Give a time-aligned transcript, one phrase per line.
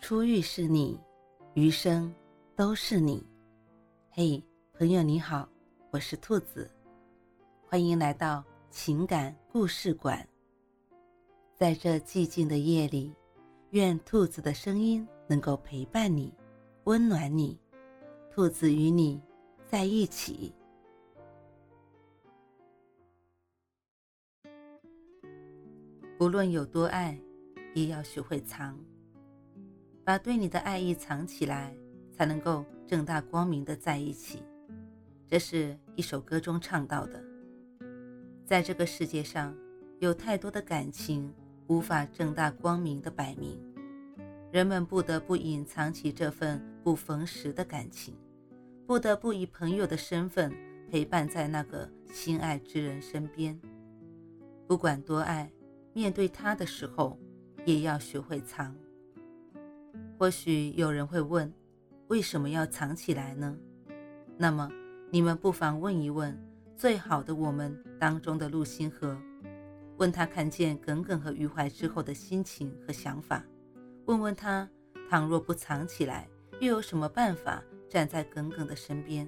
[0.00, 0.98] 初遇是你，
[1.52, 2.12] 余生
[2.56, 3.22] 都是你。
[4.10, 4.42] 嘿，
[4.72, 5.46] 朋友你好，
[5.90, 6.68] 我是兔子，
[7.68, 10.26] 欢迎来到情感故事馆。
[11.54, 13.14] 在这寂静的夜里，
[13.70, 16.32] 愿兔子的声音能够陪伴你，
[16.84, 17.60] 温暖你。
[18.32, 19.20] 兔子与你
[19.66, 20.52] 在一起。
[26.16, 27.20] 不论有多爱，
[27.74, 28.78] 也要学会藏。
[30.10, 31.72] 把对你的爱意藏起来，
[32.10, 34.42] 才能够正大光明的在一起。
[35.28, 37.22] 这是一首歌中唱到的。
[38.44, 39.54] 在这个世界上，
[40.00, 41.32] 有太多的感情
[41.68, 43.56] 无法正大光明的摆明，
[44.50, 48.16] 人们不得不隐藏起这份不逢时的感情，
[48.88, 50.52] 不得不以朋友的身份
[50.90, 53.56] 陪伴在那个心爱之人身边。
[54.66, 55.48] 不管多爱。
[55.92, 57.16] 面对他的时候，
[57.64, 58.74] 也要学会藏。
[60.20, 61.50] 或许有人会问，
[62.08, 63.56] 为什么要藏起来呢？
[64.36, 64.70] 那么，
[65.10, 66.38] 你们不妨问一问
[66.76, 69.16] 最好的我们当中的陆星河，
[69.96, 73.42] 问他看见耿耿和余淮之后的心情和想法，
[74.04, 74.68] 问问他，
[75.08, 76.28] 倘若不藏起来，
[76.60, 79.26] 又有什么办法站在耿耿的身边？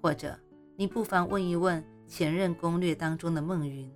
[0.00, 0.34] 或者，
[0.76, 3.92] 你不妨问一问前任攻略当中的孟云。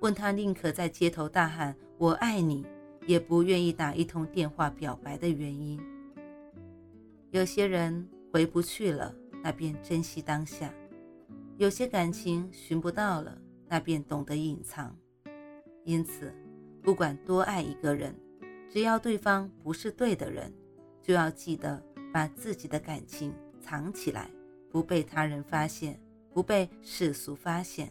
[0.00, 2.66] 问他宁可在街头大喊“我爱你”，
[3.06, 5.80] 也不愿意打一通电话表白的原因。
[7.30, 10.68] 有些人回不去了，那便珍惜当下；
[11.58, 13.36] 有些感情寻不到了，
[13.68, 14.96] 那便懂得隐藏。
[15.84, 16.32] 因此，
[16.82, 18.14] 不管多爱一个人，
[18.70, 20.52] 只要对方不是对的人，
[21.02, 24.30] 就要记得把自己的感情藏起来，
[24.70, 26.00] 不被他人发现，
[26.32, 27.90] 不被世俗发现。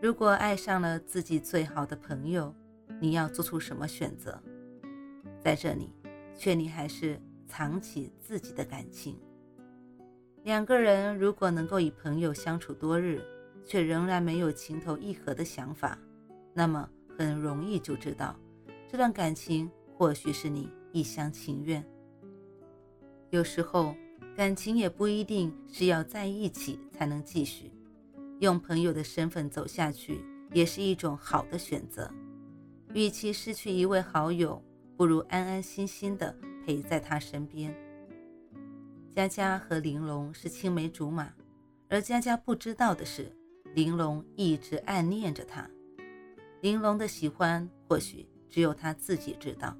[0.00, 2.54] 如果爱上了自己最好的朋友，
[3.00, 4.40] 你要做出什么选择？
[5.40, 5.90] 在这里，
[6.36, 9.18] 劝你还是藏起自己的感情。
[10.42, 13.22] 两个人如果能够以朋友相处多日，
[13.64, 15.98] 却仍然没有情投意合的想法，
[16.52, 18.36] 那么很容易就知道，
[18.86, 21.84] 这段感情或许是你一厢情愿。
[23.30, 23.94] 有时候，
[24.36, 27.72] 感情也不一定是要在一起才能继续。
[28.40, 32.10] 用朋友的身份走下去，也是一种好的选择。
[32.94, 34.62] 与其失去一位好友，
[34.96, 36.34] 不如安安心心的
[36.64, 37.74] 陪在他身边。
[39.10, 41.32] 佳佳和玲珑是青梅竹马，
[41.88, 43.30] 而佳佳不知道的是，
[43.74, 45.68] 玲珑一直暗恋着他。
[46.60, 49.76] 玲珑的喜欢，或许只有他自己知道，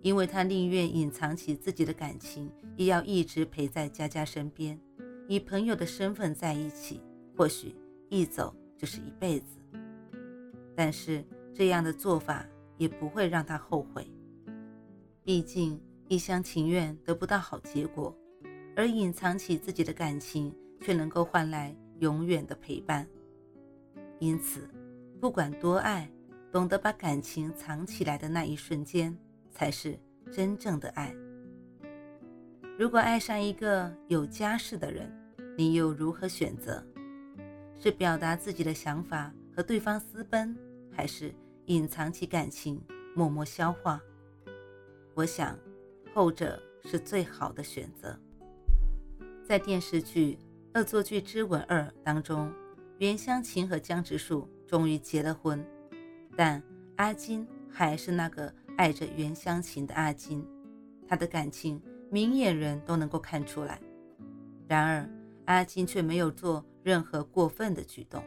[0.00, 4.78] 因为他宁愿隐藏起自己的感情，也要一直陪在佳佳身边，
[5.28, 7.00] 以朋友的身份在一起。
[7.36, 7.74] 或许。
[8.14, 9.56] 一走就是一辈子，
[10.76, 11.24] 但是
[11.54, 12.46] 这样的做法
[12.76, 14.10] 也不会让他后悔。
[15.24, 18.16] 毕竟一厢情愿得不到好结果，
[18.74, 23.06] 而隐藏起自己的感情却能够换来永远的陪伴。
[24.18, 24.68] 因此，
[25.20, 26.10] 不管多爱，
[26.50, 29.16] 懂得把感情藏起来的那一瞬间，
[29.50, 29.98] 才是
[30.30, 31.14] 真正的爱。
[32.78, 35.10] 如果爱上一个有家室的人，
[35.56, 36.84] 你又如何选择？
[37.78, 40.56] 是表达自己的想法和对方私奔，
[40.90, 41.34] 还是
[41.66, 42.80] 隐藏起感情
[43.14, 44.00] 默默消化？
[45.14, 45.58] 我想，
[46.14, 48.18] 后者是最好的选择。
[49.44, 50.38] 在电视剧
[50.78, 52.52] 《恶作剧之吻二》当中，
[52.98, 55.64] 袁湘琴和江直树终于结了婚，
[56.36, 56.62] 但
[56.96, 60.46] 阿金还是那个爱着袁湘琴的阿金，
[61.06, 61.80] 他的感情
[62.10, 63.80] 明眼人都能够看出来。
[64.66, 65.08] 然而，
[65.44, 66.64] 阿金却没有做。
[66.84, 68.24] 任何过分的举动，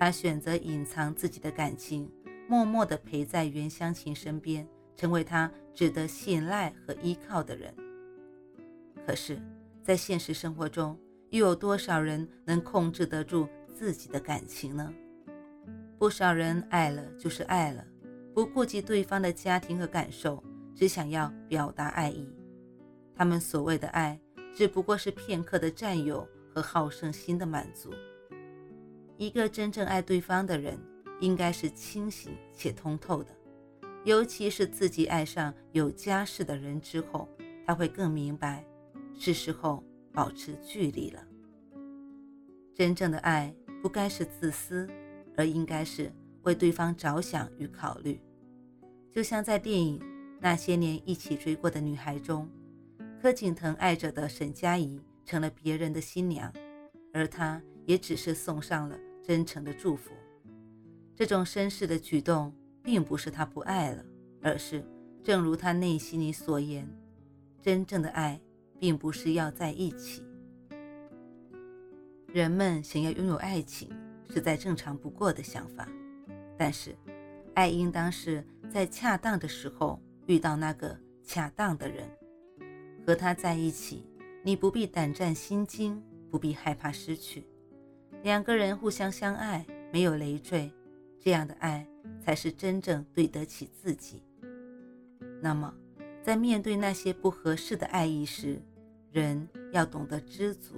[0.00, 2.10] 他选择隐藏自己的感情，
[2.48, 7.74] 默默地陪在袁湘琴身边，成为她值得信赖和依靠的人。
[9.06, 9.40] 可是，
[9.82, 10.98] 在现实生活中，
[11.30, 14.92] 又有多少人能控制得住自己的感情呢？
[15.98, 17.84] 不少人爱了就是爱了，
[18.34, 20.42] 不顾及对方的家庭和感受，
[20.74, 22.28] 只想要表达爱意。
[23.14, 24.20] 他们所谓的爱，
[24.54, 26.26] 只不过是片刻的占有。
[26.56, 27.92] 和好胜心的满足。
[29.18, 30.78] 一个真正爱对方的人，
[31.20, 33.30] 应该是清醒且通透的。
[34.04, 37.28] 尤其是自己爱上有家室的人之后，
[37.66, 38.64] 他会更明白，
[39.18, 39.82] 是时候
[40.12, 41.22] 保持距离了。
[42.74, 44.88] 真正的爱不该是自私，
[45.36, 48.20] 而应该是为对方着想与考虑。
[49.12, 49.98] 就像在电影
[50.40, 52.48] 《那些年一起追过的女孩》中，
[53.20, 55.00] 柯景腾爱着的沈佳宜。
[55.28, 56.52] 成了别人的新娘，
[57.12, 60.12] 而他也只是送上了真诚的祝福。
[61.16, 62.52] 这种绅士的举动，
[62.82, 64.04] 并不是他不爱了，
[64.42, 64.84] 而是
[65.24, 66.86] 正如他内心里所言，
[67.62, 68.38] 真正的爱
[68.78, 70.22] 并不是要在一起。
[72.26, 73.88] 人们想要拥有爱情
[74.28, 75.88] 是再正常不过的想法，
[76.58, 76.94] 但是，
[77.54, 82.06] 爱应当是在恰当的时候遇到那个恰当的人，
[83.06, 84.04] 和他在一起，
[84.42, 87.46] 你不必胆战心惊，不必害怕失去，
[88.22, 90.70] 两个人互相相爱，没有累赘，
[91.26, 91.84] 这样的爱
[92.20, 94.22] 才是真正对得起自己。
[95.42, 95.74] 那么，
[96.22, 98.62] 在面对那些不合适的爱意时，
[99.10, 100.76] 人要懂得知足，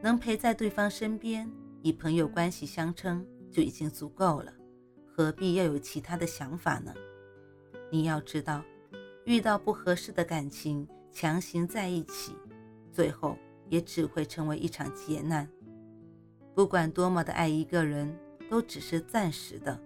[0.00, 1.50] 能陪在对方身边，
[1.82, 4.54] 以朋友关系相称就已经足够了，
[5.12, 6.94] 何必要有其他的想法呢？
[7.90, 8.62] 你要知道，
[9.24, 12.32] 遇到不合适的感情，强行在一起，
[12.92, 13.36] 最后
[13.68, 15.48] 也只会成为一场劫难。
[16.54, 18.16] 不管多么的爱一个人，
[18.48, 19.80] 都只是暂时的，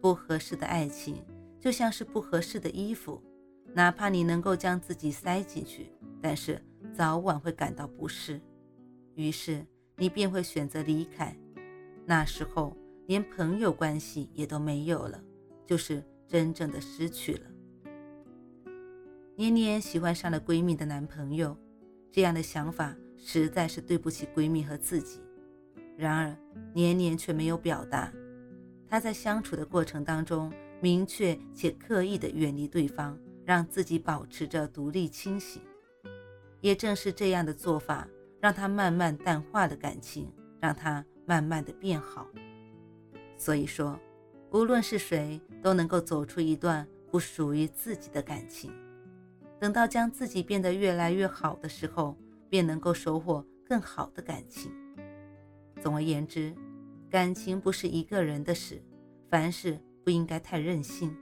[0.00, 1.22] 不合适的爱情。
[1.60, 3.22] 就像是不合适的衣服，
[3.72, 6.60] 哪怕你能够将自己塞进去，但是
[6.92, 8.40] 早晚会感到不适，
[9.14, 9.64] 于是
[9.96, 11.36] 你便会选择离开。
[12.04, 12.76] 那时候
[13.06, 15.22] 连朋友关系也都没有了，
[15.64, 17.46] 就是真正的失去了。
[19.36, 21.56] 年年喜欢上了闺蜜的男朋友，
[22.10, 25.20] 这样的想法实在是对不起闺蜜和自己。
[25.96, 26.36] 然而
[26.74, 28.12] 年年却没有表达，
[28.88, 30.52] 他在相处的过程当中。
[30.80, 35.62] 明确且刻意的远离对方，让自己保持着独立清醒。
[36.60, 38.08] 也正是这样的做法，
[38.40, 42.26] 让他慢慢淡化了感情，让他慢慢的变好。
[43.36, 43.96] 所以说，
[44.50, 48.72] 无论是谁，都能够走出一段不属于自己的感情。
[49.60, 52.16] 等到将自己变得越来越好的时候，
[52.48, 54.72] 便能够收获更好的感情。
[55.82, 56.54] 总而言之，
[57.10, 58.80] 感情不是一个人的事，
[59.28, 59.78] 凡事。
[60.04, 61.16] 不应该太任性，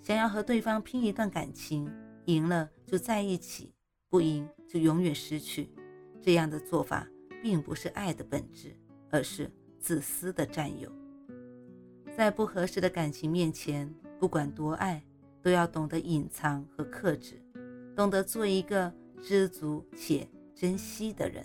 [0.00, 1.86] 想要和对方拼一段感情，
[2.24, 3.74] 赢了就在一起，
[4.08, 5.68] 不赢就永远失去。
[6.22, 7.06] 这样的做法
[7.42, 8.74] 并不是爱的本质，
[9.10, 10.90] 而是自私的占有。
[12.16, 15.04] 在不合适的感情面前，不管多爱，
[15.42, 17.38] 都要懂得隐藏和克制，
[17.94, 18.90] 懂得做一个
[19.20, 21.44] 知足且珍惜的人。